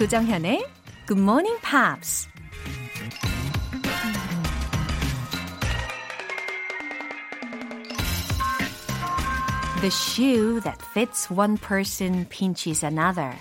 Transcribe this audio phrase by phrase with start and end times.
[0.00, 0.64] 조정현의
[1.06, 2.26] Good Morning Pops.
[9.82, 13.36] The shoe that fits one person pinches another.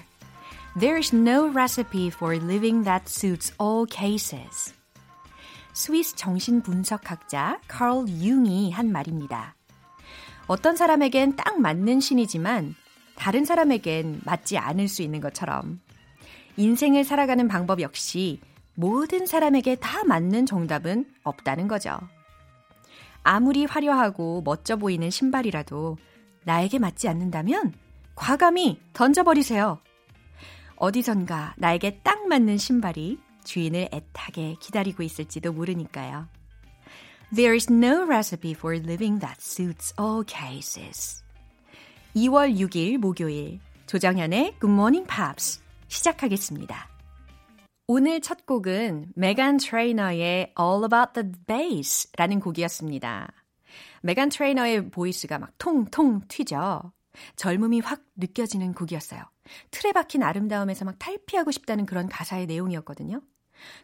[0.77, 4.73] There's no recipe for living that suits all cases.
[5.71, 9.55] 스위스 정신분석학자 카얼 융이 한 말입니다.
[10.47, 12.75] 어떤 사람에겐 딱 맞는 신이지만
[13.15, 15.79] 다른 사람에겐 맞지 않을 수 있는 것처럼
[16.59, 18.41] 인생을 살아가는 방법 역시
[18.75, 21.97] 모든 사람에게 다 맞는 정답은 없다는 거죠.
[23.23, 25.97] 아무리 화려하고 멋져 보이는 신발이라도
[26.43, 27.73] 나에게 맞지 않는다면
[28.13, 29.79] 과감히 던져버리세요.
[30.75, 36.27] 어디선가 나에게 딱 맞는 신발이 주인을 애타게 기다리고 있을지도 모르니까요.
[37.33, 41.23] There is no recipe for living that suits all cases.
[42.17, 46.87] 2월 6일 목요일 조정현의 Good Morning Pops 시작하겠습니다.
[47.87, 53.33] 오늘 첫 곡은 메간 트레이너의 All About the Bass라는 곡이었습니다.
[54.03, 56.93] 메간 트레이너의 보이스가 막 통통 튀죠.
[57.35, 59.23] 젊음이 확 느껴지는 곡이었어요.
[59.71, 63.21] 틀에 박힌 아름다움에서 막 탈피하고 싶다는 그런 가사의 내용이었거든요.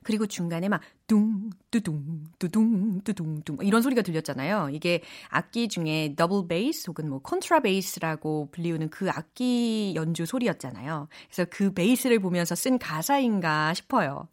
[0.03, 4.69] 그리고 중간에 막 둥, 뚜둥, 뚜둥, 뚜둥, 둥 이런 소리가 들렸잖아요.
[4.71, 11.07] 이게 악기 중에 더블 베이스 혹은 뭐 컨트라 베이스라고 불리우는 그 악기 연주 소리였잖아요.
[11.29, 14.27] 그래서 그 베이스를 보면서 쓴 가사인가 싶어요.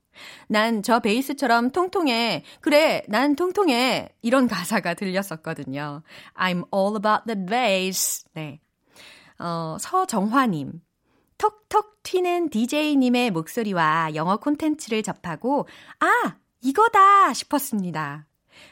[0.48, 2.44] 난 저 베이스처럼 통통해.
[2.60, 4.08] 그래, 난 통통해.
[4.22, 6.02] 이런 가사가 들렸었거든요.
[6.34, 8.24] I'm all about the bass.
[8.34, 8.60] 네.
[9.38, 10.80] 어, 서정화님.
[11.38, 15.66] 톡톡 튀는 DJ님의 목소리와 영어 콘텐츠를 접하고,
[16.00, 16.36] 아!
[16.60, 17.32] 이거다!
[17.32, 18.26] 싶었습니다.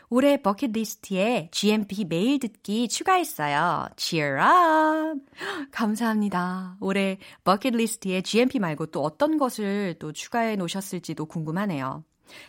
[0.09, 3.89] 올해 버킷리스트에 GMP 매일 듣기 추가했어요.
[3.97, 5.23] Cheer up!
[5.73, 6.77] 감사합니다.
[6.81, 12.05] 올해 버킷리스트에 GMP 말고 또 어떤 것을 또 추가해 놓으셨을지도 궁금하네요.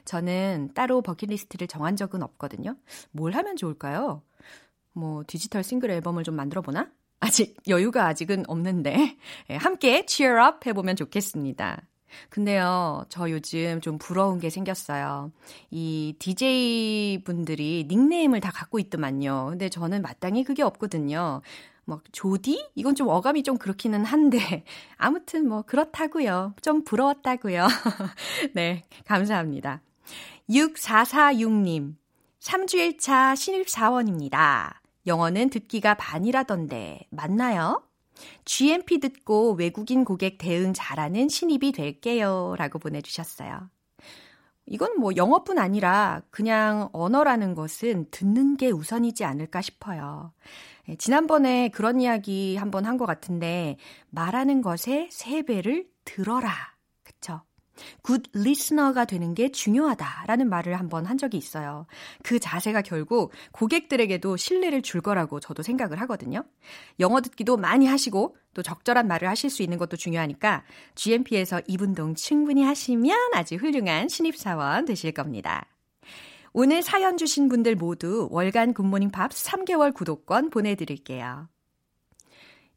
[0.06, 2.76] 저는 따로 버킷리스트를 정한 적은 없거든요.
[3.12, 4.22] 뭘 하면 좋을까요?
[4.94, 6.90] 뭐 디지털 싱글 앨범을 좀 만들어 보나?
[7.22, 9.16] 아직 여유가 아직은 없는데
[9.60, 11.84] 함께 cheer up 해보면 좋겠습니다.
[12.30, 15.32] 근데요, 저 요즘 좀 부러운 게 생겼어요.
[15.70, 19.48] 이 DJ 분들이 닉네임을 다 갖고 있더만요.
[19.52, 21.42] 근데 저는 마땅히 그게 없거든요.
[21.86, 22.72] 막 조디?
[22.76, 24.66] 이건 좀 어감이 좀 그렇기는 한데
[24.98, 26.56] 아무튼 뭐 그렇다고요.
[26.62, 27.68] 좀 부러웠다고요.
[28.54, 29.82] 네, 감사합니다.
[30.50, 31.96] 6446님.
[32.40, 34.81] 3주일차 신입사원입니다.
[35.08, 37.84] 영어는 듣기가 반이라던데 맞나요?
[38.46, 42.56] GMP 듣고 외국인 고객 대응 잘하는 신입이 될게요.
[42.58, 43.70] 라고 보내주셨어요.
[44.68, 50.34] 이건 뭐 영어뿐 아니라 그냥 언어라는 것은 듣는 게 우선이지 않을까 싶어요.
[50.88, 53.78] 예, 지난번에 그런 이야기 한번 한 것 같은데
[54.10, 56.52] 말하는 것에 세 배를 들어라.
[58.04, 61.86] Good listener가 되는 게 중요하다라는 말을 한번 한 적이 있어요.
[62.24, 66.44] 그 자세가 결국 고객들에게도 신뢰를 줄 거라고 저도 생각을 하거든요.
[67.00, 70.64] 영어 듣기도 많이 하시고 또 적절한 말을 하실 수 있는 것도 중요하니까
[70.96, 75.68] GMP에서 이분동 충분히 하시면 아주 훌륭한 신입사원 되실 겁니다.
[76.54, 81.48] 오늘 사연 주신 분들 모두 월간 굿모닝 팝 3개월 구독권 보내드릴게요.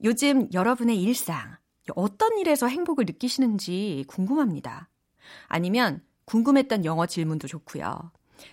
[0.05, 1.57] 요즘 여러분의 일상,
[1.97, 4.89] 어떤 일에서 행복을 느끼시는지 궁금합니다.
[5.47, 8.11] 아니면 궁금했던 영어 질문도 좋고요.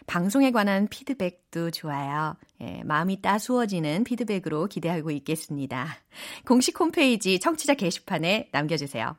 [0.08, 2.36] 방송에 관한 피드백도 좋아요.
[2.62, 5.98] 예, 마음이 따스워지는 피드백으로 기대하고 있겠습니다.
[6.46, 9.16] 공식 홈페이지 청취자 게시판에 남겨주세요.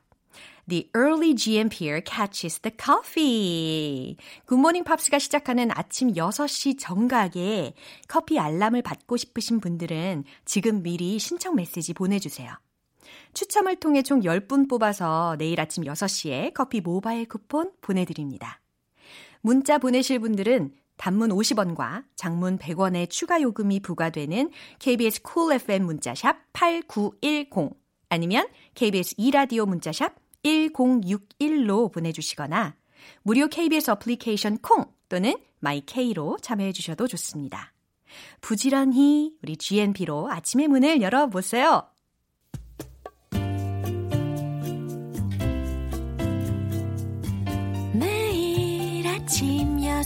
[0.69, 4.17] The early GMPer catches the coffee.
[4.47, 7.75] 굿모닝 팝스가 시작하는 아침 6시 정각에
[8.07, 12.53] 커피 알람을 받고 싶으신 분들은 지금 미리 신청 메시지 보내주세요.
[13.35, 18.61] 추첨을 통해 총 10분 뽑아서 내일 아침 6시에 커피 모바일 쿠폰 보내드립니다.
[19.41, 27.71] 문자 보내실 분들은 단문 50원과 장문 100원의 추가 요금이 부과되는 KBS cool FM 문자샵 8910
[28.09, 32.77] 아니면 KBS 2라디오 문자샵 1061로 보내주시거나
[33.23, 37.73] 무료 KBS 어플리케이션 콩 또는 마이케이로 참여해 주셔도 좋습니다.
[38.41, 41.92] 부지런히 우리 GMP로 아침의 문을 열어보세요.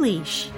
[0.00, 0.50] English.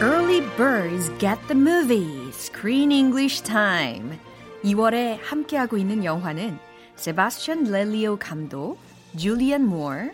[0.00, 2.32] Early birds get the movie.
[2.32, 4.18] Screen English time.
[4.64, 6.58] 2월에 함께하고 있는 영화는
[6.96, 8.78] 세바스찬 렐리오 감독,
[9.16, 10.10] 줄리안 모어,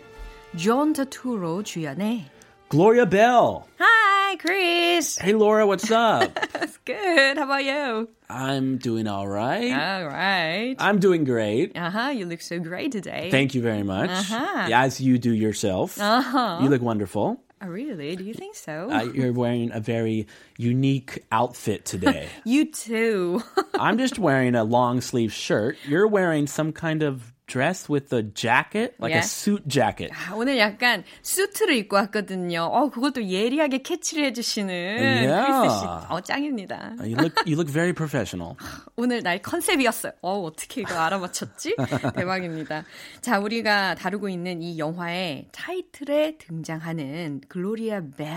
[0.55, 2.38] 존 터투로 주연의
[2.69, 3.67] Gloria Bell.
[3.79, 5.17] Hi, Chris.
[5.17, 6.35] Hey, Laura, what's up?
[6.53, 7.35] That's good.
[7.35, 8.07] How about you?
[8.29, 9.71] I'm doing all right.
[9.71, 10.75] All right.
[10.77, 11.75] I'm doing great.
[11.75, 12.09] Uh-huh.
[12.09, 13.29] You look so great today.
[13.31, 14.11] Thank you very much.
[14.11, 14.69] Uh-huh.
[14.71, 15.99] As you do yourself.
[15.99, 16.59] Uh-huh.
[16.61, 17.41] You look wonderful.
[17.59, 18.15] Oh, really?
[18.15, 18.87] Do you think so?
[18.91, 20.27] Uh, you're wearing a very
[20.57, 22.29] unique outfit today.
[22.45, 23.41] you too.
[23.79, 25.75] I'm just wearing a long sleeve shirt.
[25.87, 29.19] You're wearing some kind of dress with a jacket, like Yeah.
[29.19, 30.13] a suit jacket.
[30.13, 32.61] 아, 오늘 약간 수트를 입고 왔거든요.
[32.63, 35.45] 어, 그것도 예리하게 캐치를 해주시는 Yeah.
[35.47, 35.85] 크리스 씨.
[36.09, 36.95] 어, 짱입니다.
[36.99, 38.55] You look you look very professional.
[38.95, 40.11] 오늘 날 컨셉이었어요.
[40.21, 41.75] 어, 어떻게 이거 알아맞혔지?
[42.15, 42.83] 대박입니다.
[43.21, 48.29] 자, 우리가 다루고 있는 이 영화의 타이틀에 등장하는 글로리아 벨.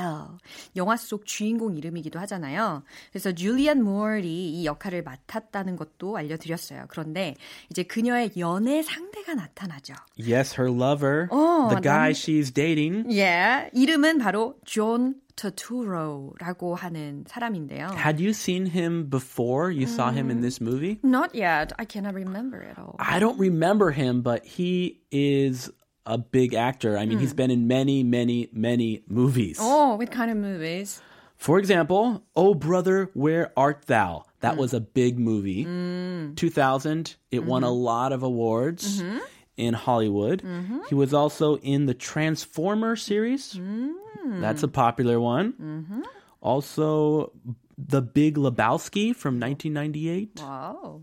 [0.77, 2.83] 영화 속 주인공 이름이기도 하잖아요.
[3.13, 6.87] 그래서 줄리안 무어가 이 역할을 맡았다는 것도 알려드렸어요.
[6.89, 7.35] 그런데
[7.71, 9.94] 이제 그녀의 연애 상 대가 나타나죠.
[10.18, 13.06] Yes, her lover, 어, the guy 남- she's dating.
[13.12, 17.90] 예, 이름은 바로 존 터투로라고 하는 사람인데요.
[17.96, 21.00] Had you seen him before you saw him in this movie?
[21.04, 21.74] Not yet.
[21.78, 22.96] I cannot remember at all.
[23.00, 25.70] I don't remember him, but he is
[26.06, 26.98] a big actor.
[26.98, 29.58] I mean, he's been in many, many, many movies.
[29.62, 31.02] Oh, what kind of movies?
[31.36, 34.24] For example, Oh Brother, Where Art Thou?
[34.43, 34.59] That mm.
[34.59, 35.65] was a big movie.
[35.65, 36.37] Mm.
[36.37, 37.75] 2000, it won a mm-hmm.
[37.75, 39.19] lot of awards mm-hmm.
[39.57, 40.43] in Hollywood.
[40.43, 40.81] Mm-hmm.
[40.89, 43.55] He was also in the Transformer series.
[43.55, 43.95] Mm.
[44.41, 46.05] That's a popular one.
[46.41, 47.33] Also,
[47.79, 50.41] The Big Lebowski from 1998.
[50.41, 51.03] Wow.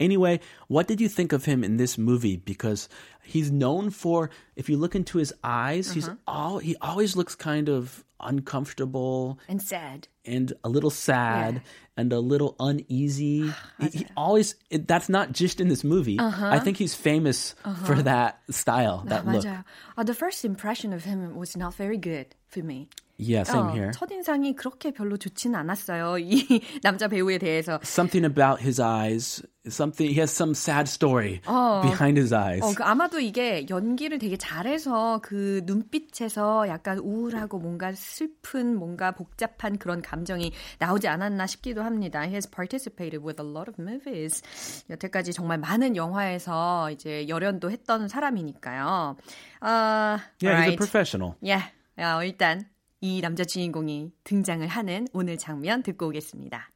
[0.00, 2.36] Anyway, what did you think of him in this movie?
[2.36, 2.88] Because
[3.22, 5.94] He's known for if you look into his eyes, uh-huh.
[5.94, 11.60] he's all he always looks kind of uncomfortable and sad and a little sad yeah.
[11.96, 13.52] and a little uneasy.
[13.80, 16.18] he, he, always it, that's not just in this movie.
[16.18, 16.46] Uh-huh.
[16.46, 17.84] I think he's famous uh-huh.
[17.84, 19.44] for that style, that look.
[19.44, 22.88] Uh, the first impression of him was not very good for me.
[23.22, 23.90] Yeah, same 어, here.
[23.92, 26.18] 첫인상이 그렇게 별로 좋지는 않았어요.
[26.18, 27.78] 이 남자 배우에 대해서.
[27.82, 29.42] Something about his eyes.
[29.64, 31.40] Something he has some sad story
[31.82, 32.64] behind his eyes.
[32.64, 39.78] 어, 그 아마도 이게 연기를 되게 잘해서 그 눈빛에서 약간 우울하고 뭔가 슬픈 뭔가 복잡한
[39.78, 42.22] 그런 감정이 나오지 않았나 싶기도 합니다.
[42.22, 44.42] He has participated with a lot of movies.
[44.90, 49.16] 여태까지 정말 많은 영화에서 이제 열연도 했던 사람이니까요.
[49.60, 51.34] 어, yeah, he's a professional.
[51.46, 51.58] 예,
[52.02, 52.66] 어, 일단
[53.04, 56.70] 이 남자 주인공이 등장을 하는 오늘 장면 듣고 오겠습니다.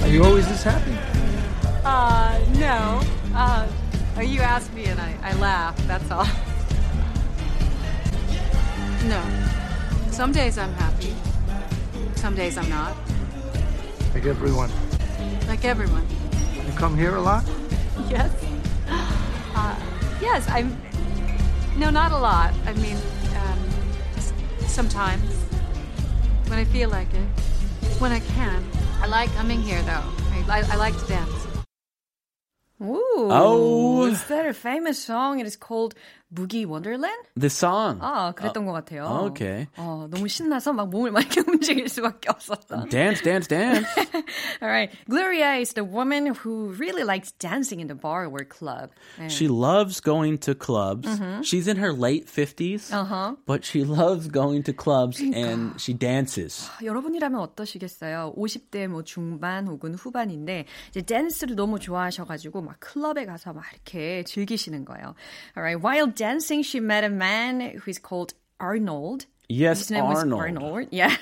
[0.00, 0.96] Are you always this happy?
[1.84, 3.00] Uh, no.
[3.34, 3.68] Uh,
[4.22, 6.24] you asked me and I, I laughed, that's all.
[9.06, 9.20] No.
[10.10, 11.12] Some days I'm happy.
[12.16, 12.96] Some days I'm not.
[14.14, 14.70] Like everyone.
[15.46, 16.06] Like everyone.
[16.66, 17.44] You come here a lot?
[18.08, 18.32] Yes.
[19.54, 19.76] Uh,
[20.22, 20.74] yes, I'm.
[21.76, 22.54] No, not a lot.
[22.66, 23.23] I mean, um,
[24.74, 25.32] sometimes.
[26.48, 27.26] When I feel like it.
[28.00, 28.64] When I can.
[29.00, 30.02] I like coming here, though.
[30.32, 31.46] I, I, I like to dance.
[32.82, 34.04] Ooh, Oh.
[34.06, 35.38] is that a famous song?
[35.38, 35.94] It is called
[36.34, 37.22] Boogie Wonderland?
[37.38, 37.98] The song.
[38.02, 39.04] 아, 그랬던 것 같아요.
[39.30, 39.68] okay.
[39.76, 42.88] 어, 너무 신나서 막 몸을 막 이렇게 움직일 수밖에 없었던.
[42.90, 43.86] Dance, dance, dance.
[44.60, 44.90] All right.
[45.08, 48.90] Gloria is the woman who really likes dancing in the bar or club.
[49.18, 49.30] 네.
[49.30, 51.08] She loves going to clubs.
[51.42, 53.36] She's in her late 50s, Uh-huh.
[53.46, 56.68] but she loves going to clubs and she dances.
[56.82, 58.34] 여러분이라면 어떠시겠어요?
[58.36, 64.84] 50대 뭐 중반 혹은 후반인데 이제 댄스를 너무 좋아하셔가지고 막 클럽에 가서 막 이렇게 즐기시는
[64.84, 65.14] 거예요.
[65.56, 69.26] Alright, while dancing, she met a man who is called Arnold.
[69.48, 70.40] Yes, His name was Arnold.
[70.40, 70.88] Arnold.
[71.00, 71.12] Yeah,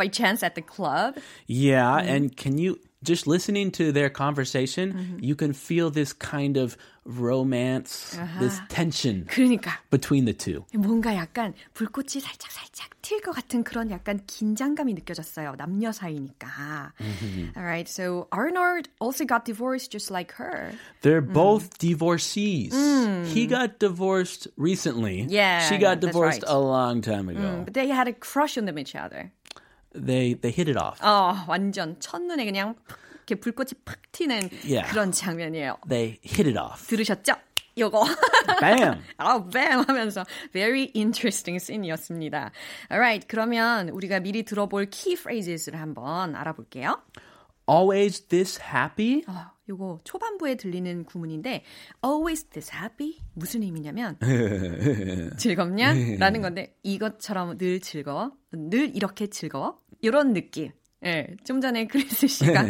[0.00, 1.10] by chance at the club.
[1.46, 2.08] Yeah, Mm-hmm.
[2.14, 2.72] and can you
[3.03, 5.17] just listening to their conversation, Mm-hmm.
[5.21, 8.65] you can feel this kind of romance, this Uh-huh.
[8.69, 10.65] tension 그러니까 between the two.
[10.73, 15.53] 뭔가 약간 불꽃이 살짝 살짝 튈 것 같은 그런 약간 긴장감이 느껴졌어요.
[15.57, 16.93] 남녀 사이니까.
[16.99, 17.53] Mm-hmm.
[17.55, 20.71] All right, so Arnold also got divorced just like her.
[21.01, 22.73] They're both divorcees.
[23.31, 25.25] He got divorced recently.
[25.25, 25.31] Mm.
[25.31, 26.49] Yeah, she got that's divorced right.
[26.49, 26.55] Mm.
[26.55, 27.61] a long time ago.
[27.65, 29.31] But they had a crush on them each other.
[29.92, 31.04] They they hit it off.
[31.04, 32.98] 어, 완전 첫눈에 그냥 팍
[33.30, 34.88] 이렇게 불꽃이 팍 튀는 Yeah.
[34.90, 35.78] 그런 장면이에요.
[35.88, 36.86] They hit it off.
[36.88, 37.34] 들으셨죠?
[37.78, 38.04] 요거.
[38.60, 39.00] Bam.
[39.16, 42.50] 아우, bam 하면서 very interesting scene이었습니다.
[42.90, 47.00] Alright, 그러면 우리가 미리 들어볼 key phrases를 한번 알아볼게요.
[47.68, 49.22] Always this happy?
[49.28, 51.62] 어, 요거 초반부에 들리는 구문인데
[52.04, 54.18] always this happy 무슨 의미냐면
[55.38, 55.94] 즐겁냐?
[56.18, 58.32] 라는 건데 이것처럼 늘 즐거워?
[58.50, 59.78] 늘 이렇게 즐거워?
[60.02, 60.72] 이런 느낌.
[61.02, 62.62] 예, 좀 전에 크리스 씨가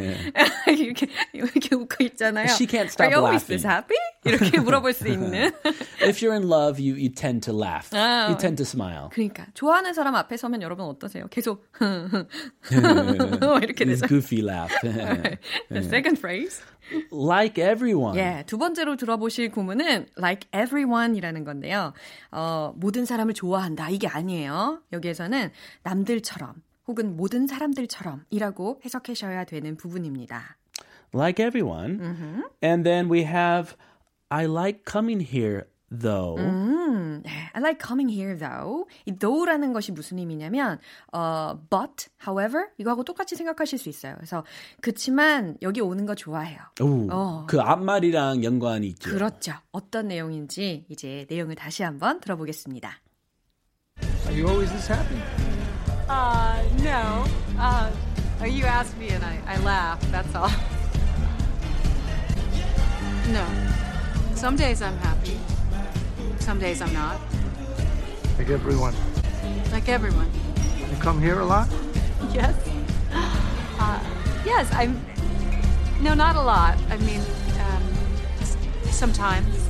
[0.79, 2.47] 이렇게 이렇게 웃고 있잖아요.
[2.51, 3.61] She can't stop Are you always laughing.
[3.61, 3.97] this happy?
[4.25, 5.51] 이렇게 물어볼 수 있는.
[6.01, 7.91] If you're in love, you, you tend to laugh.
[7.93, 8.29] 아.
[8.29, 9.09] You tend to smile.
[9.13, 11.27] 그러니까 좋아하는 사람 앞에 서면 여러분 어떠세요?
[11.29, 11.67] 계속
[12.71, 14.07] 이렇게 This 되죠.
[14.09, 14.73] goofy laugh.
[14.81, 16.63] The second phrase.
[17.13, 18.17] like everyone.
[18.19, 21.93] 예, 두 번째로 들어보실 구문은 like everyone이라는 건데요.
[22.33, 24.83] 어, 모든 사람을 좋아한다 이게 아니에요.
[24.93, 25.51] 여기에서는
[25.83, 26.55] 남들처럼
[26.91, 30.57] 혹은 모든 사람들처럼이라고 해석하셔야 되는 부분입니다.
[31.15, 32.01] Like everyone.
[32.63, 33.77] And then we have
[34.29, 36.41] I like coming here though.
[36.41, 37.31] 음, 네.
[37.53, 38.87] I like coming here though.
[39.07, 40.79] 이 though라는 것이 무슨 의미냐면
[41.13, 44.15] 어, but, however 이거하고 똑같이 생각하실 수 있어요.
[44.17, 44.45] 그래서
[44.81, 46.59] 그치만 여기 오는 거 좋아해요.
[46.81, 47.47] 오, 어.
[47.49, 49.11] 그 앞말이랑 연관이 있죠.
[49.11, 49.53] 그렇죠.
[49.71, 53.01] 어떤 내용인지 이제 내용을 다시 한번 들어보겠습니다.
[54.27, 55.60] Are you always this happy?
[56.11, 57.25] Uh, no.
[57.57, 57.89] Uh,
[58.45, 60.51] you asked me and I, I laughed, that's all.
[63.29, 63.47] No.
[64.35, 65.39] Some days I'm happy.
[66.41, 67.21] Some days I'm not.
[68.39, 68.93] Like everyone.
[69.71, 70.29] Like everyone.
[70.91, 71.69] You come here a lot?
[72.33, 72.57] Yes.
[73.13, 74.01] Uh,
[74.45, 75.01] yes, I'm.
[76.01, 76.77] No, not a lot.
[76.91, 77.21] I mean,
[77.61, 77.83] um,
[78.91, 79.69] sometimes.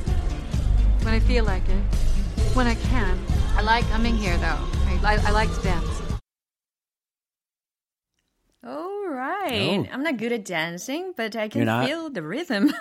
[1.03, 1.83] When I feel like it.
[2.55, 3.19] When I can.
[3.55, 4.57] I like coming here, though.
[4.87, 6.10] I, I, I like to dance.
[9.51, 9.79] Right.
[9.89, 9.93] Oh.
[9.93, 12.71] I'm not good at dancing, but I can feel the rhythm.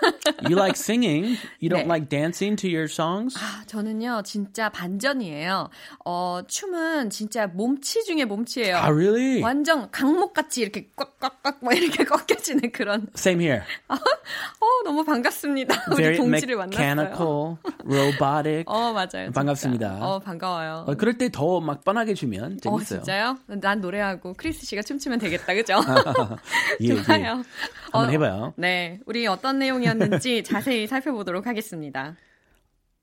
[0.49, 1.37] You like singing.
[1.59, 1.89] You don't 네.
[1.89, 3.35] like dancing to your songs?
[3.37, 5.69] 아, 저는요, 진짜 반전이에요.
[6.05, 8.77] 어, 춤은 진짜 몸치 중에 몸치예요.
[8.77, 9.43] Ah, really?
[9.43, 13.09] 완전 강목같이 이렇게 꽉꽉꽉 막 이렇게 꺾여지는 그런.
[13.17, 13.63] Same here.
[13.89, 15.85] 어, 너무 반갑습니다.
[15.93, 16.81] 우리 동지를 만났어요.
[16.81, 18.65] mechanical, robotic.
[18.67, 19.09] 어, 맞아요.
[19.09, 19.31] 진짜.
[19.33, 19.99] 반갑습니다.
[20.01, 20.85] 어, 반가워요.
[20.89, 23.01] 어, 그럴 때 더 막 뻔하게 주면 어, 재밌어요.
[23.01, 23.39] 진짜요?
[23.47, 25.81] 난 노래하고 크리스 씨가 춤추면 되겠다, 그죠?
[26.81, 27.03] 예, 예.
[27.03, 27.43] 좋아요.
[27.93, 28.55] 한번 어, 해봐요.
[28.57, 32.17] 네, 우리 어떤 내용이었는지 자세히 살펴보도록 하겠습니다.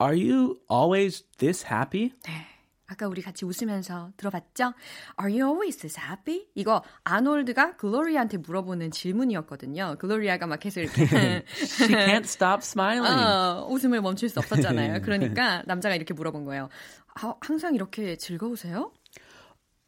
[0.02, 2.12] Are you always this happy?
[2.26, 2.58] 네.
[2.90, 4.74] 아까 우리 같이 웃으면서 들어봤죠?
[5.22, 6.48] Are you always this happy?
[6.56, 9.98] 이거 아놀드가 글로리아한테 물어보는 질문이었거든요.
[10.00, 13.06] 글로리아가 막 계속 이렇게 She can't stop smiling.
[13.06, 15.02] 어, 웃음을 멈출 수 없었잖아요.
[15.04, 16.70] 그러니까 남자가 이렇게 물어본 거예요.
[17.16, 18.94] 아, 항상 이렇게 즐거우세요?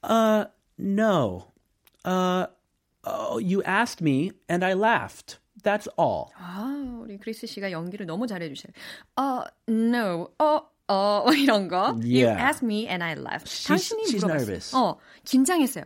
[0.03, 0.45] Uh,
[0.77, 1.53] no.
[2.05, 2.47] Uh,
[3.09, 5.39] oh, you asked me and I laughed.
[5.63, 6.27] That's all.
[6.37, 8.71] 아, 우리 크리스 씨가 연기를 너무 잘해 주셔요.
[9.17, 11.93] 어, no, 어, 어, 이런 거.
[12.01, 12.41] You Yeah.
[12.41, 13.47] asked me and I laughed.
[13.47, 14.37] She's- 당신이 she's 물어봤어요.
[14.39, 14.75] nervous.
[14.75, 15.83] 어, 긴장했어요.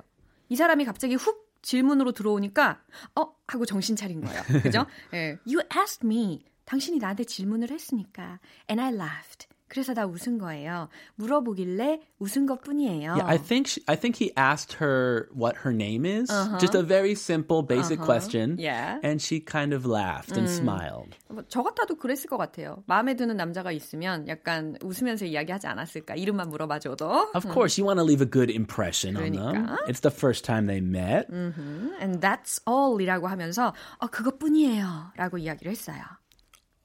[0.50, 2.82] 이 사람이 갑자기 훅 질문으로 들어오니까
[3.16, 4.44] 어 하고 정신 차린 거예요.
[4.62, 4.86] 그죠?
[5.14, 5.38] 예.
[5.48, 6.44] You asked me.
[6.66, 8.40] 당신이 나한테 질문을 했으니까.
[8.70, 9.48] And I laughed.
[9.74, 10.88] 그래서 나 웃은 거예요.
[11.16, 13.14] 물어보길래 웃은 것 뿐이에요.
[13.14, 16.30] Yeah, I think she, I think he asked her what her name is.
[16.60, 18.58] Just a very simple, basic question.
[18.60, 19.00] Yeah.
[19.02, 21.18] And she kind of laughed and smiled.
[21.28, 22.84] 뭐저 같아도 그랬을 것 같아요.
[22.86, 26.14] 마음에 드는 남자가 있으면 약간 웃으면서 이야기하지 않았을까?
[26.14, 27.32] 이름만 물어봐줘도.
[27.34, 29.66] Of course, you want to leave a good impression on them.
[29.66, 29.78] 그러니까.
[29.88, 31.26] It's the first time they met.
[31.34, 35.14] And that's all이라고 하면서 어 그것뿐이에요.
[35.16, 35.98] 라고 이야기를 했어요.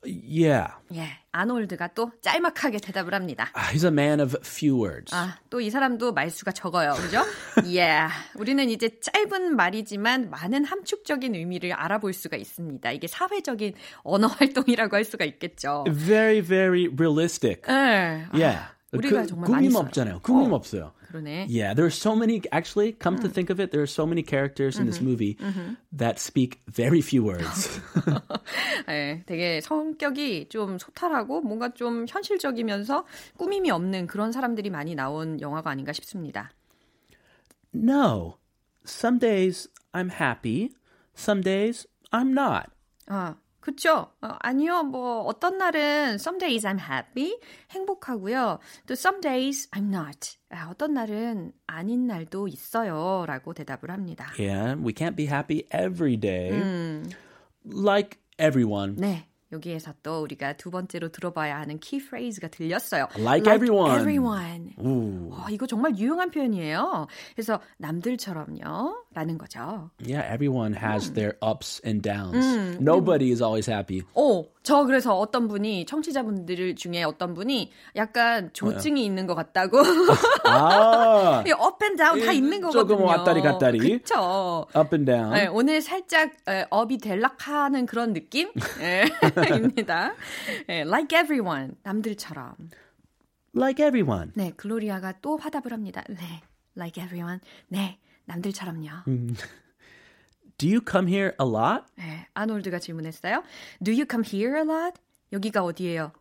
[0.09, 0.73] Yeah.
[0.95, 3.51] 예, 아놀드가 또 짤막하게 대답을 합니다.
[3.55, 5.15] Ah, He's a man of few words.
[5.15, 6.95] 아, 또 이 사람도 말수가 적어요.
[6.95, 7.23] 그죠?
[7.65, 8.13] yeah.
[8.35, 12.91] 우리는 이제 짧은 말이지만 많은 함축적인 의미를 알아볼 수가 있습니다.
[12.93, 15.85] 이게 사회적인 언어 활동이라고 할 수가 있겠죠.
[15.89, 17.63] Very, very realistic.
[17.69, 18.25] 예.
[18.33, 18.61] Yeah.
[18.93, 19.85] 우리가 그, 정말 많이 써요.
[19.85, 20.21] 없잖아요.
[20.23, 20.57] 구님 어.
[20.57, 20.93] 없어요.
[21.09, 21.47] 그러네.
[21.49, 22.41] Yeah, there are so many.
[22.53, 25.37] Actually, come to think of it, there are so many characters in this movie
[25.93, 27.81] that speak very few words.
[28.89, 33.05] 예, 되게 성격이 좀 소탈하고 뭔가 좀 현실적이면서
[33.37, 36.51] 꾸밈이 없는 그런 사람들이 많이 나온 영화가 아닌가 싶습니다.
[37.73, 38.39] no,
[38.85, 40.73] some days I'm happy,
[41.15, 42.71] some days I'm not.
[43.07, 43.37] 아,
[43.69, 44.11] 그쵸?
[44.23, 47.39] 어, 아니요, 뭐, 어떤 날은 some days I'm happy,
[47.71, 48.61] 행복하고요.
[48.87, 50.39] 또 some days I'm not.
[50.49, 53.27] 아, 어떤 날은 아닌 날도 있어요.
[53.29, 54.33] 라고 대답을 합니다.
[54.39, 56.63] Yeah, we can't be happy every day.
[57.67, 58.97] Like everyone.
[58.97, 59.28] 네.
[59.53, 63.09] 여기에서 또 우리가 두 번째로 들어봐야 하는 키 프레이즈가 들렸어요.
[63.19, 63.95] Like everyone.
[63.99, 64.75] everyone.
[64.85, 65.31] Ooh.
[65.33, 67.07] 어, 이거 정말 유용한 표현이에요.
[67.35, 69.05] 그래서 남들처럼요.
[69.15, 69.91] 라는 거죠.
[70.05, 72.79] Yeah, everyone has their ups and downs.
[72.81, 74.03] Nobody is always happy.
[74.15, 79.79] 오, 저 그래서 어떤 분이 청취자분들 중에 어떤 분이 약간 조증이 있는 것 같다고.
[80.45, 82.87] 아, 이 up and down 다 예, 있는 거거든요.
[82.87, 83.79] 조금 왔다리 갔다리.
[83.79, 84.67] 그쵸.
[84.77, 85.33] up and down.
[85.33, 88.51] 네, 오늘 살짝 에, 업이 될락하는 그런 느낌?
[88.81, 89.05] 예,
[89.47, 90.15] 입니다.
[90.69, 91.77] 예, like everyone.
[91.83, 92.55] 남들처럼.
[93.55, 94.33] Like everyone.
[94.35, 96.03] 네, 글로리아가 또 화답을 합니다.
[96.09, 96.43] 네,
[96.77, 97.41] like everyone.
[97.69, 99.05] 네, 남들처럼요.
[100.59, 101.85] Do you come here a lot?
[101.97, 103.43] 네, 아놀드가 질문했어요.
[103.83, 105.01] Do you come here a lot?
[105.33, 106.13] 여기가 어디예요?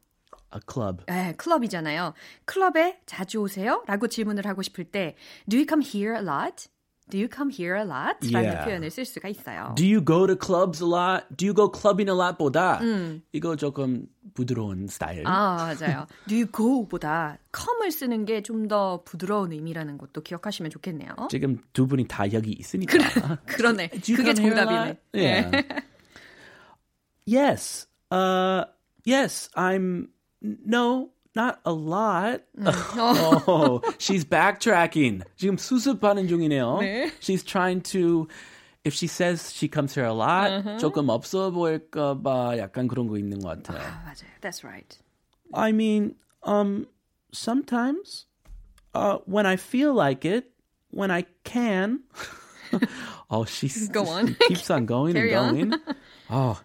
[0.53, 1.03] A club.
[1.07, 2.13] 네, 클럽이잖아요.
[2.45, 3.83] 클럽에 자주 오세요?
[3.87, 5.15] 라고 질문을 하고 싶을 때
[5.49, 6.67] Do you come here a lot?
[7.09, 8.19] Do you come here a lot?
[8.31, 8.65] 라는 Yeah.
[8.65, 9.73] 표현을 쓸 수가 있어요.
[9.75, 11.23] Do you go to clubs a lot?
[11.35, 12.37] Do you go clubbing a lot?
[12.37, 12.81] 보다
[13.31, 15.23] 이거 조금 부드러운 스타일.
[15.25, 16.05] 아, 맞아요.
[16.27, 21.15] Do you go보다 come을 쓰는 게 좀 더 부드러운 의미라는 것도 기억하시면 좋겠네요.
[21.31, 22.97] 지금 두 분이 다 여기 있으니까.
[23.45, 23.87] 그러네.
[23.89, 24.97] Do you 그게 정답이네.
[25.13, 25.63] Yeah.
[27.25, 27.87] yes.
[28.11, 28.65] Uh,
[29.05, 29.49] yes.
[29.55, 30.09] I'm.
[30.43, 32.42] No, not a lot.
[32.64, 35.22] oh, she's backtracking.
[35.36, 36.78] 지금 수습하는 중이네요.
[36.80, 37.10] 네.
[37.20, 38.28] She's trying to.
[38.84, 40.50] If she says she comes here a lot,
[40.80, 43.78] 조금 없어 보일까봐 약간 그런 거 있는 것 같아요.
[43.80, 44.28] 아, 맞아요.
[44.40, 44.98] That's right.
[45.54, 46.86] I mean, um,
[47.32, 48.26] sometimes,
[48.94, 50.50] uh, when I feel like it,
[50.90, 52.00] when I can.
[53.30, 54.28] oh, she's Go on.
[54.28, 55.54] she keeps on going Carry and on.
[55.70, 55.80] going.
[56.30, 56.60] Oh,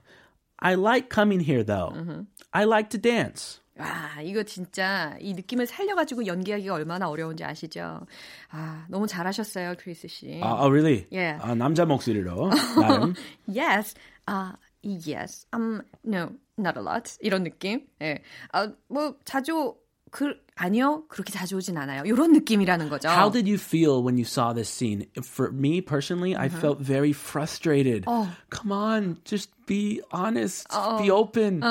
[0.60, 2.26] I like coming here though.
[2.54, 3.60] I like to dance.
[3.79, 8.07] 와, 이거 진짜 이 느낌을 살려가지고 연기하기가 얼마나 어려운지 아시죠?
[8.51, 10.41] 아, 너무 잘하셨어요, 크리스 씨.
[10.43, 11.07] Uh, oh, really?
[11.11, 11.41] Yeah.
[11.43, 12.51] 아, 남자 목소리로.
[13.49, 13.95] Yes.
[14.27, 15.47] 아, yes.
[15.55, 17.17] Um, no, not a lot.
[17.21, 17.87] 이런 느낌.
[18.03, 18.23] 예.
[18.53, 19.75] 아, 뭐 자주
[20.11, 21.04] 그 아니요.
[21.08, 22.04] 그렇게 자주 오진 않아요.
[22.06, 23.10] 이런 느낌이라는 거죠.
[23.10, 25.06] How did you feel when you saw this scene?
[25.22, 28.06] For me personally, I felt very frustrated.
[28.08, 28.28] Oh.
[28.50, 30.68] Come on, just be honest,
[31.00, 31.62] be open.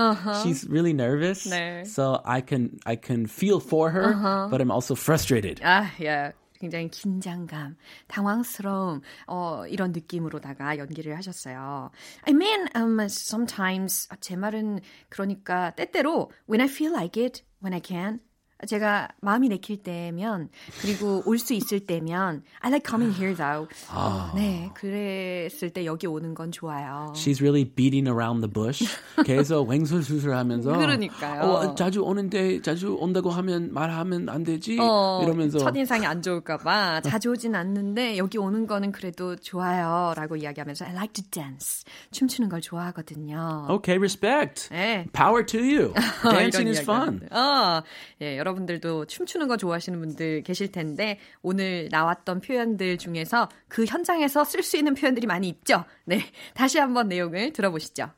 [0.42, 1.86] She's really nervous, 네.
[1.86, 4.14] so I can I can feel for her,
[4.50, 5.60] but I'm also frustrated.
[5.64, 6.32] 아, 예.
[6.58, 7.76] 굉장히 긴장감,
[8.08, 11.90] 당황스러움, 어, 이런 느낌으로다가 연기를 하셨어요.
[12.26, 17.80] I mean, um, sometimes, 제 말은 그러니까 때때로, when I feel like it, when I
[17.80, 18.20] can,
[18.67, 20.49] 제가 마음이 내킬 때면,
[20.81, 23.67] 그리고 올 수 있을 때면, I like coming here though.
[23.91, 27.11] 어, 네, 그랬을 때 여기 오는 건 좋아요.
[27.15, 28.85] She's really beating around the bush.
[29.25, 30.77] 계속 횡설수설하면서.
[30.77, 31.41] 그러니까요.
[31.41, 34.77] 어, 자주 오는데 자주 온다고 하면 말하면 안 되지.
[34.79, 40.35] 어, 이러면서 첫 인상이 안 좋을까봐 자주 오진 않는데 여기 오는 거는 그래도 좋아요 라고
[40.35, 43.67] 이야기하면서 I like to dance 춤추는 걸 좋아하거든요.
[43.69, 44.69] Okay, respect.
[44.69, 45.07] 네.
[45.13, 45.93] Power to you.
[46.23, 47.21] Dancing is fun.
[47.31, 47.81] 어,
[48.21, 54.63] 예, 여러분들도 춤추는 거 좋아하시는 분들 계실 텐데 오늘 나왔던 표현들 중에서 그 현장에서 쓸
[54.63, 55.85] 수 있는 표현들이 많이 있죠.
[56.05, 56.21] 네,
[56.53, 58.09] 다시 한번 내용을 들어보시죠.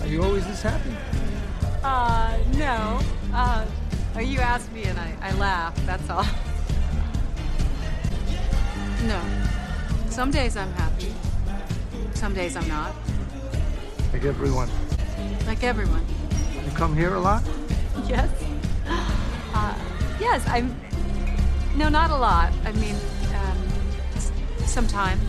[0.00, 0.92] Are you always this happy?
[1.82, 2.98] Uh, no.
[3.32, 3.64] Uh,
[4.16, 6.24] oh, you asked me and I, I laughed, that's all.
[9.06, 9.20] No.
[10.10, 11.12] Some days I'm happy.
[12.14, 12.92] Some days I'm not.
[14.12, 14.68] Like everyone.
[15.46, 16.04] Like everyone.
[16.64, 17.42] You come here a lot?
[18.06, 18.28] Yes.
[20.31, 20.71] Uh, yes, I'm.
[21.75, 22.51] No, not a lot.
[22.65, 22.95] I mean,
[23.35, 23.57] um,
[24.15, 24.31] s-
[24.65, 25.21] sometimes.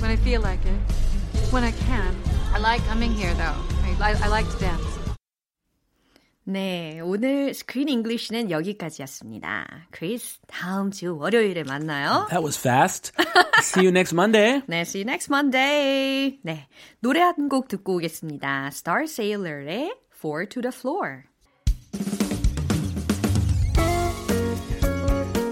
[0.00, 0.80] When I feel like it.
[1.52, 2.14] When I can.
[2.54, 3.56] I like coming here, though.
[3.84, 4.86] I, I, I like to dance.
[6.44, 9.86] 네, 오늘 스크린 잉글리시는 여기까지였습니다.
[9.92, 12.26] 크리스, 다음 주 월요일에 만나요.
[12.30, 13.12] That was fast.
[13.60, 14.62] See you next Monday.
[14.66, 16.40] 네, see you next Monday.
[16.42, 16.66] 네,
[17.00, 18.68] 노래 한 곡 듣고 오겠습니다.
[18.72, 21.24] Star Sailor의 Four to the Floor.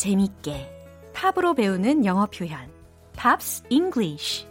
[0.00, 2.72] 재밌게 팝으로 배우는 영어 표현.
[3.16, 4.46] Pops English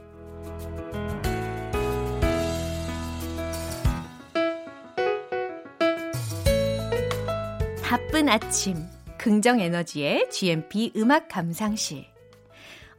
[7.81, 8.75] 바쁜 아침
[9.17, 12.05] 긍정 에너지의 GMP 음악 감상실.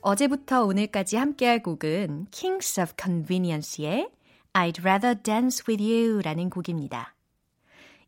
[0.00, 4.08] 어제부터 오늘까지 함께할 곡은 Kings of Convenience의
[4.54, 7.14] I'd rather dance with you 라는 곡입니다.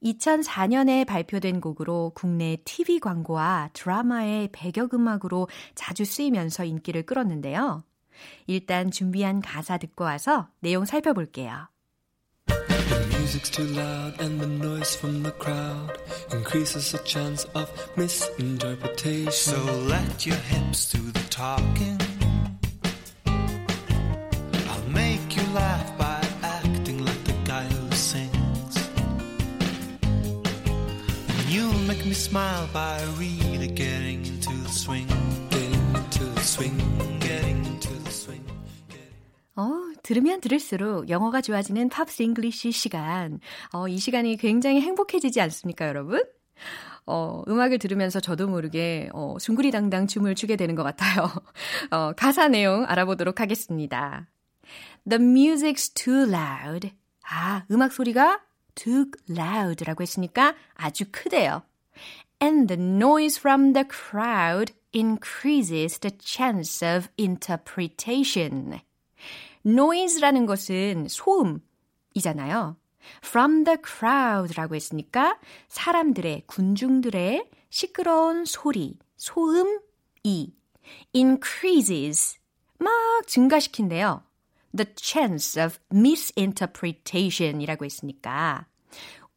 [0.03, 7.85] 2004년에 발표된 곡으로 국내 TV 광고와 드라마의 배경음악으로 자주 쓰이면서 인기를 끌었는데요.
[8.47, 11.69] 일단 준비한 가사 듣고 와서 내용 살펴볼게요.
[12.47, 15.99] The music's too loud and the noise from the crowd
[16.33, 19.33] increases the chance of misinterpretation.
[19.33, 19.57] So
[19.89, 21.99] let your hips do the talking.
[24.69, 25.97] I'll make you laugh
[32.03, 35.07] make me smile by really getting into the swing.
[35.51, 36.79] Getting into the swing.
[37.21, 38.45] Getting into the swing.
[39.55, 39.71] 어,
[40.03, 43.39] 들으면 들을수록 영어가 좋아지는 Pops English 시간.
[43.73, 46.25] 어, 이 시간이 굉장히 행복해지지 않습니까, 여러분?
[47.07, 51.31] 어, 음악을 들으면서 저도 모르게 어, 숭구리당당 춤을 추게 되는 것 같아요.
[51.91, 54.29] 어, 가사 내용 알아보도록 하겠습니다.
[55.09, 56.91] The music's too loud.
[57.31, 58.41] 아, 음악 소리가
[58.75, 61.63] too loud라고 했으니까 아주 크대요.
[62.43, 68.81] And the noise from the crowd increases the chance of interpretation.
[69.65, 72.77] noise라는 것은 소음이잖아요.
[73.25, 80.53] from the crowd라고 했으니까 사람들의, 군중들의 시끄러운 소리, 소음이
[81.15, 82.39] increases
[82.79, 82.91] 막
[83.29, 84.25] 증가시킨대요.
[84.77, 88.67] the chance of misinterpretation이라고 했으니까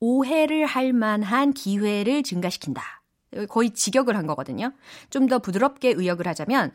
[0.06, 2.84] 오해를 할 만한 기회를 증가시킨다.
[3.50, 4.72] 거의 직역을 한 거거든요.
[5.10, 6.72] 좀 더 부드럽게 의역을 하자면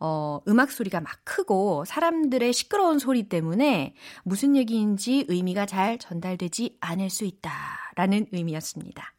[0.00, 7.10] 어, 음악 소리가 막 크고 사람들의 시끄러운 소리 때문에 무슨 얘기인지 의미가 잘 전달되지 않을
[7.10, 7.50] 수 있다
[7.96, 9.12] 라는 의미였습니다.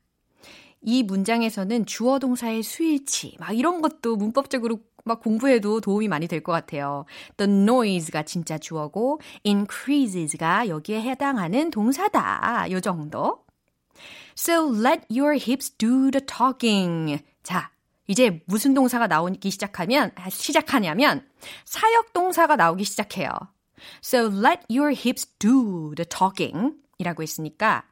[0.81, 6.53] 이 문장에서는 주어 동사의 수일치 막 이런 것도 문법적으로 막 공부해도 도움이 많이 될 것
[6.53, 7.03] 같아요.
[7.35, 12.67] The noise가 진짜 주어고 increases가 여기에 해당하는 동사다.
[12.71, 13.48] 요 정도.
[14.35, 17.23] So let your hips do the talking.
[17.43, 17.71] 자,
[18.07, 21.27] 이제 무슨 동사가 나오기 시작하면 시작하냐면
[21.65, 23.29] 사역 동사가 나오기 시작해요.
[24.03, 27.85] So let your hips do the talking 이라고 했으니까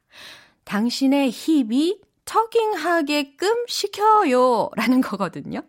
[0.64, 5.62] 당신의 힙이 talking 하게끔 시켜요 라는 거거든요.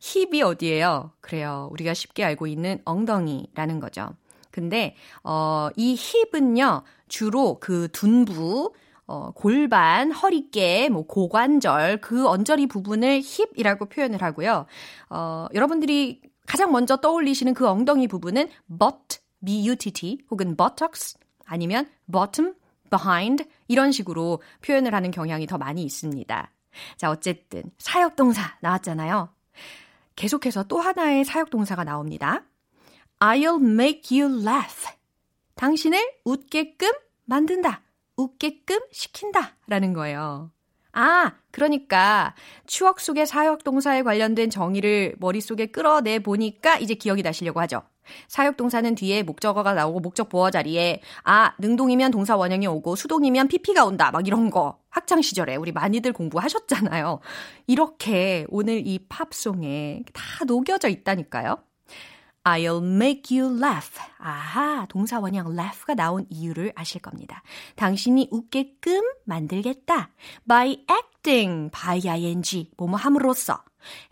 [0.00, 1.12] 힙이 어디예요?
[1.20, 1.68] 그래요.
[1.72, 4.08] 우리가 쉽게 알고 있는 엉덩이라는 거죠.
[4.50, 8.72] 근데 어, 이 힙은요 주로 그 둔부
[9.10, 14.66] 어, 골반, 허리깨, 뭐 고관절 그 언저리 부분을 힙이라고 표현을 하고요.
[15.08, 22.54] 어, 여러분들이 가장 먼저 떠올리시는 그 엉덩이 부분은 butt, b-u-t-t 혹은 buttocks 아니면 bottom,
[22.88, 26.52] behind 이런 식으로 표현을 하는 경향이 더 많이 있습니다.
[26.96, 29.28] 자, 어쨌든 사역동사 나왔잖아요.
[30.14, 32.44] 계속해서 또 하나의 사역동사가 나옵니다.
[33.18, 34.86] I'll make you laugh.
[35.56, 36.92] 당신을 웃게끔
[37.24, 37.82] 만든다.
[38.20, 39.56] 웃게끔 시킨다.
[39.66, 40.50] 라는 거예요.
[40.92, 42.34] 아, 그러니까
[42.66, 47.82] 추억 속의 사역동사에 관련된 정의를 머릿속에 끌어내 보니까 이제 기억이 나시려고 하죠.
[48.26, 54.10] 사역동사는 뒤에 목적어가 나오고 목적 보어 자리에 아, 능동이면 동사 원형이 오고 수동이면 PP가 온다.
[54.10, 57.20] 막 이런 거 학창 시절에 우리 많이들 공부하셨잖아요.
[57.68, 61.62] 이렇게 오늘 이 팝송에 다 녹여져 있다니까요.
[62.44, 64.00] I'll make you laugh.
[64.18, 67.42] 아하, 동사 원형 laugh가 나온 이유를 아실 겁니다.
[67.76, 70.10] 당신이 웃게끔 만들겠다.
[70.48, 73.62] by acting, by ing, 뭐뭐 함으로써.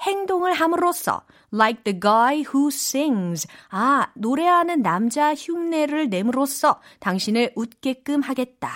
[0.02, 3.46] 행동을 함으로써 like the guy who sings.
[3.70, 8.70] 아, 노래하는 남자 흉내를 내므로써 당신을 웃게끔 하겠다.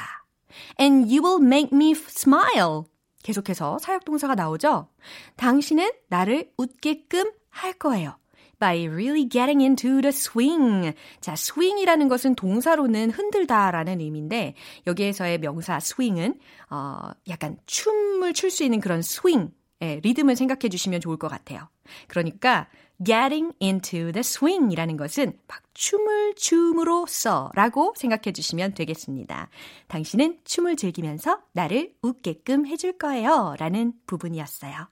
[0.81, 2.85] And you will make me smile.
[3.23, 4.89] 계속해서 사역동사가 나오죠?
[5.37, 8.17] 당신은 나를 웃게끔 할 거예요.
[8.63, 10.95] By really getting into the swing.
[11.21, 14.55] 자, swing이라는 것은 동사로는 흔들다라는 의미인데
[14.87, 16.39] 여기에서의 명사 swing은
[16.71, 21.69] 어, 약간 춤을 출 수 있는 그런 swing, 예, 리듬을 생각해 주시면 좋을 것 같아요.
[22.07, 22.69] 그러니까
[23.05, 29.49] getting into the swing이라는 것은 막 춤을 춤으로써라고 생각해 주시면 되겠습니다.
[29.89, 33.57] 당신은 춤을 즐기면서 나를 웃게끔 해줄 거예요.
[33.59, 34.87] 라는 부분이었어요.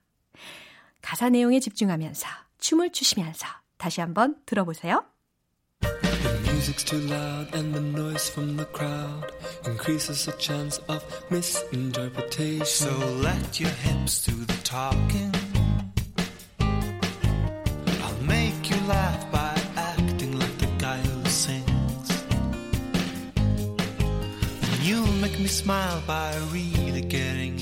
[1.03, 2.27] 가사 내용에 집중하면서
[2.59, 3.47] 춤을 추시면서
[3.80, 5.04] 다시 한번 들어보세요.
[5.82, 9.32] The music's too loud and the noise from the crowd
[9.65, 12.65] increases the chance of misinterpretation.
[12.65, 12.89] So
[13.22, 15.32] let your hips do the talking.
[16.60, 22.24] I'll make you laugh by acting like the guy who sings.
[23.38, 27.59] And you'll make me smile by really getting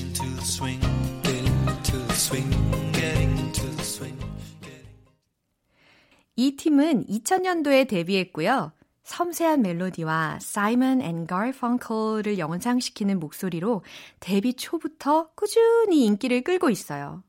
[6.39, 8.71] 이 팀은 2000년도에 데뷔했고요.
[9.03, 13.83] 섬세한 멜로디와 사이먼 앤 가펑클을 연상시키는 목소리로
[14.21, 17.23] 데뷔 초부터 꾸준히 인기를 끌고 있어요.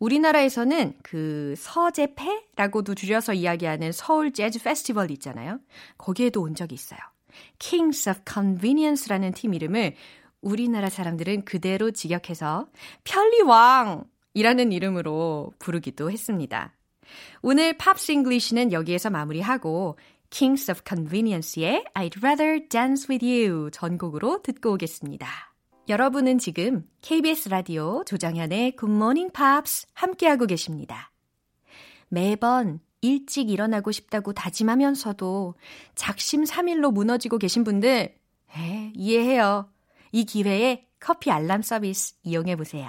[0.00, 5.58] 우리나라에서는 그 서재페라고도 줄여서 이야기하는 서울 재즈 페스티벌 있잖아요.
[5.96, 7.00] 거기에도 온 적이 있어요.
[7.58, 9.94] Kings of Convenience라는 팀 이름을
[10.42, 12.68] 우리나라 사람들은 그대로 직역해서
[13.04, 16.74] 편리왕이라는 이름으로 부르기도 했습니다.
[17.42, 19.96] 오늘 Pops English는 여기에서 마무리하고
[20.30, 25.28] Kings of Convenience의 I'd Rather Dance With You 전곡으로 듣고 오겠습니다.
[25.88, 31.10] 여러분은 지금 KBS 라디오 조정현의 Good Morning Pops 함께하고 계십니다.
[32.08, 35.54] 매번 일찍 일어나고 싶다고 다짐하면서도
[35.96, 38.14] 작심삼일로 무너지고 계신 분들,
[38.56, 39.68] 에, 이해해요.
[40.12, 42.88] 이 기회에 커피 알람 서비스 이용해 보세요.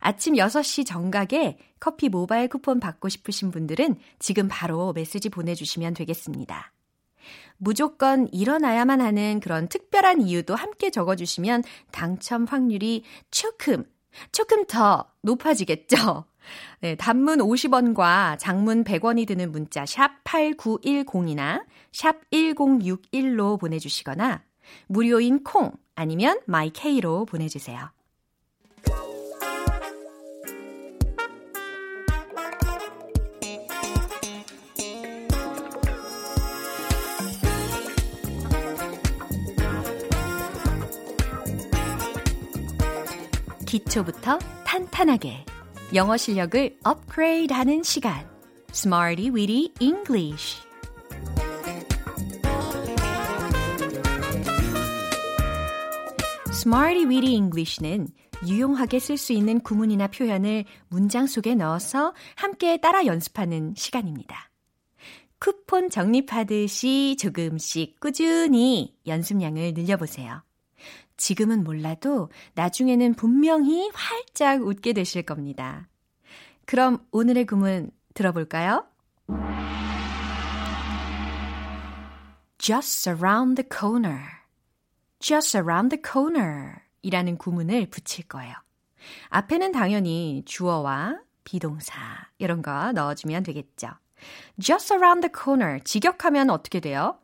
[0.00, 6.72] 아침 6시 정각에 커피 모바일 쿠폰 받고 싶으신 분들은 지금 바로 메시지 보내주시면 되겠습니다.
[7.56, 13.84] 무조건 일어나야만 하는 그런 특별한 이유도 함께 적어주시면 당첨 확률이 조금,
[14.32, 16.24] 조금 더 높아지겠죠?
[16.80, 24.42] 네, 단문 50원과 장문 100원이 드는 문자 샵 8910이나 샵 1061로 보내주시거나
[24.86, 27.90] 무료인 콩 아니면 마이케이로 보내주세요.
[43.68, 45.44] 기초부터 탄탄하게
[45.94, 48.26] 영어 실력을 업그레이드 하는 시간
[48.70, 50.56] Smarty Weedy English
[56.48, 58.08] Smarty Weedy English는
[58.46, 64.50] 유용하게 쓸 수 있는 구문이나 표현을 문장 속에 넣어서 함께 따라 연습하는 시간입니다.
[65.38, 70.47] 쿠폰 적립하듯이 조금씩 꾸준히 연습량을 늘려보세요.
[71.18, 75.88] 지금은 몰라도 나중에는 분명히 활짝 웃게 되실 겁니다.
[76.64, 78.86] 그럼 오늘의 구문 들어볼까요?
[82.56, 84.22] Just around the corner.
[85.18, 86.76] Just around the corner.
[87.02, 88.54] 이라는 구문을 붙일 거예요.
[89.28, 91.94] 앞에는 당연히 주어와 비동사
[92.38, 93.88] 이런 거 넣어주면 되겠죠.
[94.60, 95.80] Just around the corner.
[95.84, 97.18] 직역하면 어떻게 돼요?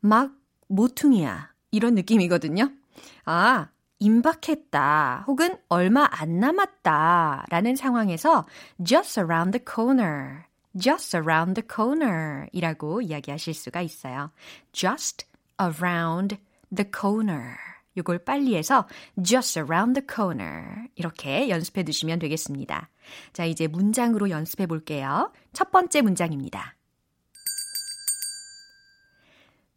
[0.00, 0.32] 막
[0.68, 1.52] 모퉁이야.
[1.70, 2.79] 이런 느낌이거든요.
[3.24, 8.46] 아, 임박했다 혹은 얼마 안 남았다 라는 상황에서
[8.84, 10.44] just around the corner,
[10.78, 14.30] just around the corner 이라고 이야기하실 수가 있어요.
[14.72, 15.26] just
[15.60, 16.38] around
[16.74, 17.56] the corner.
[17.96, 18.86] 요걸 빨리 해서
[19.22, 22.88] just around the corner 이렇게 연습해 두시면 되겠습니다.
[23.32, 25.32] 자, 이제 문장으로 연습해 볼게요.
[25.52, 26.76] 첫 번째 문장입니다.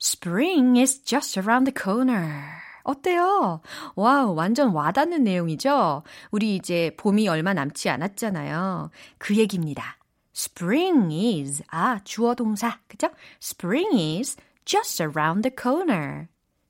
[0.01, 2.63] Spring is just around the corner.
[2.83, 3.61] 어때요?
[3.95, 6.03] 와우, 완전 와닿는 내용이죠?
[6.31, 8.91] 우리 이제 봄이 얼마 남지 않았잖아요.
[9.17, 9.97] 그 얘기입니다.
[10.35, 13.09] Spring is, 아, 주어 동사, 그죠?
[13.41, 16.27] Spring is just around the corner.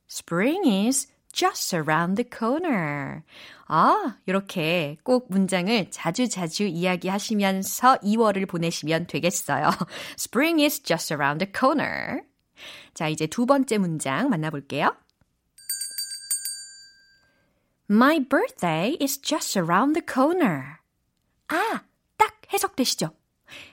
[0.09, 3.21] Spring is just around the corner.
[3.67, 9.71] 아, 이렇게 꼭 문장을 자주자주 이야기하시면서 2월을 보내시면 되겠어요.
[10.19, 12.21] Spring is just around the corner.
[12.93, 14.95] 자, 이제 두 번째 문장 만나볼게요.
[17.89, 20.79] My birthday is just around the corner.
[21.49, 21.81] 아,
[22.17, 23.11] 딱 해석되시죠?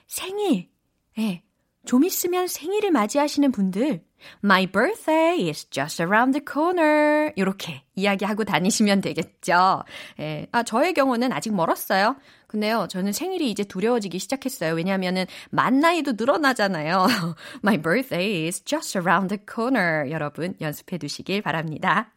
[0.07, 0.69] 생일.
[1.17, 1.21] 예.
[1.21, 1.43] 네,
[1.85, 4.03] 좀 있으면 생일을 맞이하시는 분들,
[4.43, 7.31] My birthday is just around the corner.
[7.35, 9.83] 이렇게 이야기하고 다니시면 되겠죠.
[10.19, 10.47] 예.
[10.51, 12.17] 아, 저의 경우는 아직 멀었어요.
[12.47, 14.73] 근데요, 저는 생일이 이제 두려워지기 시작했어요.
[14.73, 17.07] 왜냐하면은 만 나이도 늘어나잖아요.
[17.63, 20.11] My birthday is just around the corner.
[20.11, 22.13] 여러분 연습해 두시길 바랍니다.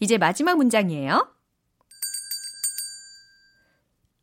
[0.00, 1.35] 이제 마지막 문장이에요.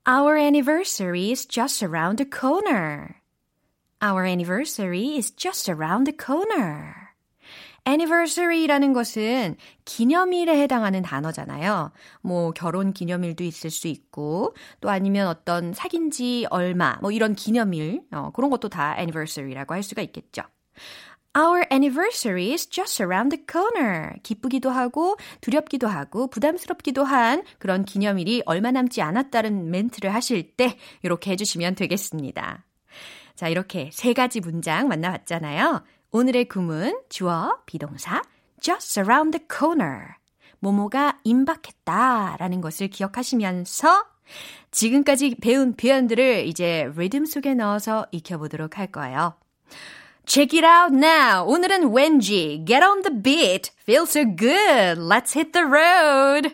[0.06, 3.22] Our anniversary is just around the corner.
[4.02, 6.94] Our anniversary is just around the corner.
[7.88, 11.94] anniversary라는 것은 기념일에 해당하는 단어잖아요.
[12.22, 18.04] 뭐 결혼 기념일도 있을 수 있고 또 아니면 어떤 사귄 지 얼마 뭐 이런 기념일
[18.12, 20.42] 어, 그런 것도 다 anniversary라고 할 수가 있겠죠.
[21.36, 24.14] Our anniversary is just around the corner.
[24.22, 31.32] 기쁘기도 하고 두렵기도 하고 부담스럽기도 한 그런 기념일이 얼마 남지 않았다는 멘트를 하실 때 이렇게
[31.32, 32.64] 해주시면 되겠습니다.
[33.36, 35.84] 자, 이렇게 세 가지 문장 만나봤잖아요.
[36.12, 38.22] 오늘의 구문, 주어, 비동사,
[38.62, 40.10] just around the corner.
[40.60, 44.06] 모모가 임박했다 라는 것을 기억하시면서
[44.70, 49.34] 지금까지 배운 표현들을 이제 리듬 속에 넣어서 익혀보도록 할 거예요.
[50.27, 51.45] Check it out now.
[51.47, 53.71] 오늘은 왠지 Get on the beat.
[53.87, 54.99] Feel so good.
[54.99, 56.53] Let's hit the road.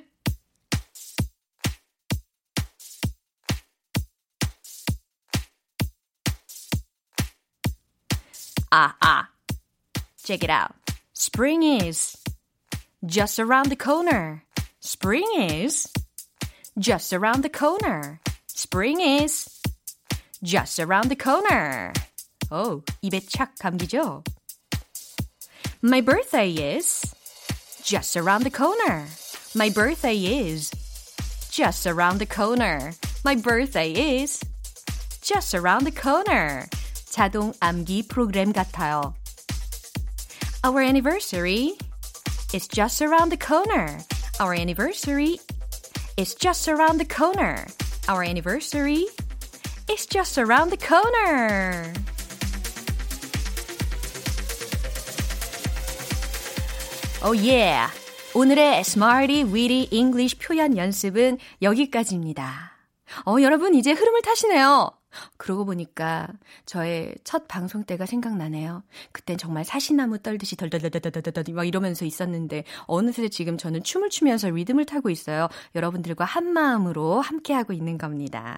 [8.70, 9.28] Ah, ah.
[10.24, 10.74] Check it out.
[11.12, 12.16] Spring is
[13.04, 14.44] just around the corner.
[14.80, 15.86] Spring is
[16.78, 18.20] just around the corner.
[18.46, 19.60] Spring is
[20.42, 21.92] just around the corner.
[22.50, 24.22] Oh, 입에 착 감기죠?
[25.82, 27.02] My birthday is
[27.82, 29.06] just around the corner.
[29.54, 30.70] My birthday is
[31.50, 32.92] just around the corner.
[33.24, 34.40] My birthday is
[35.22, 36.66] just around the corner.
[37.10, 39.14] 자동 암기 프로그램 같아요.
[40.64, 41.76] Our anniversary
[42.52, 43.98] is just around the corner.
[44.40, 45.38] Our anniversary
[46.16, 47.66] is just around the corner.
[48.08, 49.06] Our anniversary
[49.88, 51.92] is just around the corner.
[57.21, 57.91] Oh yeah.
[58.33, 62.77] 오늘의 Smarty Weedy English 표현 연습은 여기까지입니다.
[63.25, 64.98] 어, 여러분 이제 흐름을 타시네요.
[65.37, 66.27] 그러고 보니까
[66.65, 68.83] 저의 첫 방송 때가 생각나네요.
[69.11, 75.09] 그땐 정말 사시나무 떨듯이 덜덜덜덜덜덜 막 이러면서 있었는데 어느새 지금 저는 춤을 추면서 리듬을 타고
[75.09, 75.47] 있어요.
[75.75, 78.57] 여러분들과 한 마음으로 함께하고 있는 겁니다.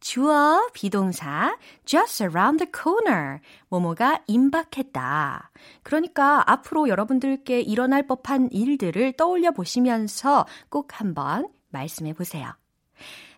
[0.00, 3.40] 주어, 비동사, just around the corner.
[3.68, 5.50] 뭐뭐가 임박했다.
[5.82, 12.52] 그러니까 앞으로 여러분들께 일어날 법한 일들을 떠올려 보시면서 꼭 한번 말씀해 보세요.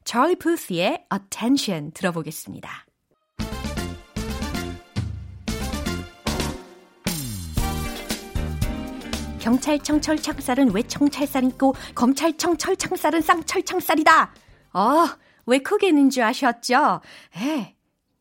[0.05, 2.87] 찰리 푸스의 Attention 들어보겠습니다.
[9.41, 14.35] 경찰청 철창살은 왜 청찰살이고 검찰청 철창살은 쌍철창살이다.
[14.75, 15.07] 어,
[15.47, 17.01] 왜 크게 있는 줄 아셨죠?
[17.37, 17.75] 에,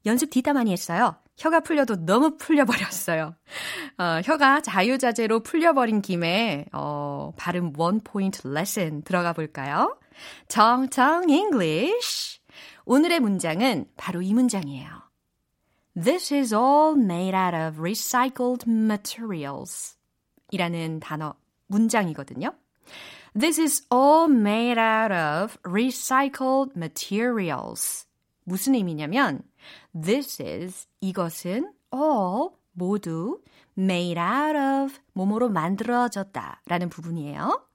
[0.05, 1.17] 연습 뒤다 많이 했어요.
[1.39, 3.33] 혀가 풀려도 너무 풀려버렸어요.
[3.97, 9.97] 어, 혀가 자유자재로 풀려버린 김에 어, 발음 원 포인트 레슨 들어가 볼까요?
[10.49, 12.41] 정정 English.
[12.85, 14.89] 오늘의 문장은 바로 이 문장이에요.
[15.95, 19.97] This is all made out of recycled materials.
[20.51, 21.35] 이라는 단어,
[21.67, 22.53] 문장이거든요.
[23.37, 28.07] This is all made out of recycled materials.
[28.43, 29.43] 무슨 의미냐면,
[29.99, 33.41] this is, 이것은 all, 모두
[33.77, 37.65] made out of, 뭐뭐로 만들어졌다 라는 부분이에요.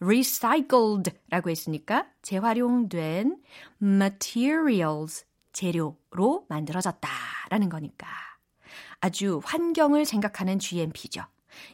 [0.00, 3.40] recycled라고 했으니까 재활용된
[3.80, 8.06] materials, 재료로 만들어졌다라는 거니까.
[9.00, 11.24] 아주 환경을 생각하는 GMP죠.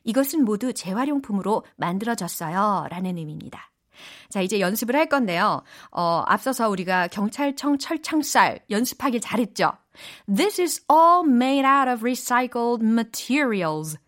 [0.04, 2.86] 이것은 모두 재활용품으로 만들어졌어요.
[2.90, 3.70] 라는 의미입니다.
[4.28, 5.62] 자, 이제 연습을 할 건데요.
[5.90, 9.72] 어, 앞서서 우리가 경찰청 철창살 연습하길 잘했죠.
[10.26, 13.98] This is all made out of recycled materials.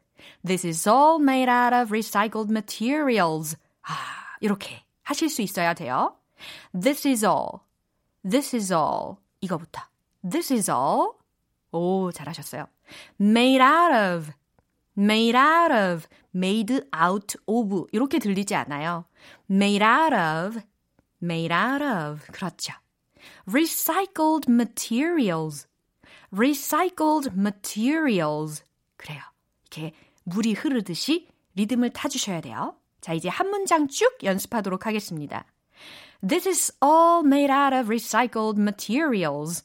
[0.45, 3.57] This is all made out of recycled materials.
[3.83, 3.95] 아,
[4.41, 6.17] 이렇게 하실 수 있어야 돼요.
[6.73, 7.61] This is all.
[8.29, 9.17] This is all.
[9.41, 9.83] 이거부터.
[10.29, 11.13] This is all.
[11.73, 12.67] 오, 잘하셨어요.
[13.21, 14.41] Made out of.
[15.01, 19.05] made out of, made out of 이렇게 들리지 않아요.
[19.51, 20.63] Made out of,
[21.21, 22.73] made out of 그렇죠.
[23.47, 25.67] recycled materials,
[26.33, 28.63] recycled materials
[28.97, 29.21] 그래요.
[29.65, 29.93] 이렇게
[30.25, 32.77] 물이 흐르듯이 리듬을 타주셔야 돼요.
[33.01, 35.45] 자, 이제 한 문장 쭉 연습하도록 하겠습니다.
[36.27, 39.65] This is all made out of recycled materials.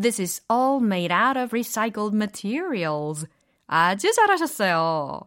[0.00, 3.26] This is all made out of recycled materials.
[3.66, 5.20] 아주 잘하셨어요.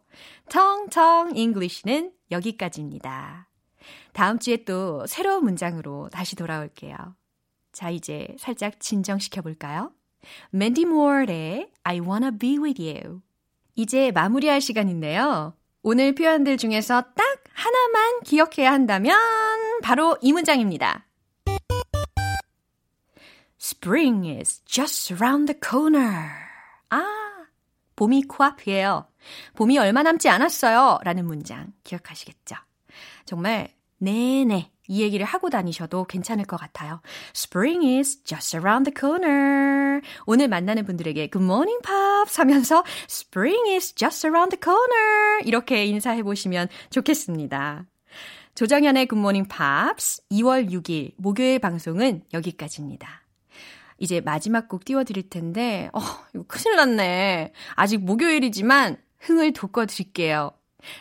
[0.50, 3.49] 텅텅 English는 여기까지입니다.
[4.20, 6.98] 다음 주에 또 새로운 문장으로 다시 돌아올게요.
[7.72, 9.94] 자, 이제 살짝 진정시켜 볼까요?
[10.52, 13.22] 모어의 I wanna be with you.
[13.76, 15.54] 이제 마무리할 시간인데요.
[15.84, 19.18] 오늘 표현들 중에서 딱 하나만 기억해야 한다면
[19.82, 21.08] 바로 이 문장입니다.
[23.58, 26.28] Spring is just around the corner.
[26.90, 27.06] 아,
[27.96, 29.08] 봄이 코앞이에요.
[29.54, 31.00] 봄이 얼마 남지 않았어요.
[31.04, 32.58] 라는 문장 기억하시겠죠?
[33.24, 37.00] 정말 네네 이 얘기를 하고 다니셔도 괜찮을 것 같아요.
[37.36, 40.02] Spring is just around the corner.
[40.26, 46.24] 오늘 만나는 분들에게 Good morning, Pops 하면서 Spring is just around the corner 이렇게 인사해
[46.24, 47.86] 보시면 좋겠습니다.
[48.56, 53.22] 조정현의 Good morning, Pops 2월 6일 목요일 방송은 여기까지입니다.
[54.00, 56.00] 이제 마지막 곡 띄워드릴 텐데, 어,
[56.34, 57.54] 이거 큰일 났네.
[57.76, 60.52] 아직 목요일이지만 흥을 돋궈드릴게요.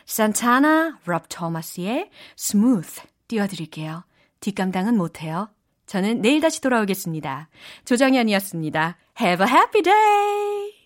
[0.06, 4.04] 산타나 럽 토마스의 Smooth 띄워드릴게요.
[4.40, 5.50] 뒷감당은 못해요.
[5.86, 7.48] 저는 내일 다시 돌아오겠습니다.
[7.84, 8.96] 조정현이었습니다.
[9.20, 10.77] Have a happy day!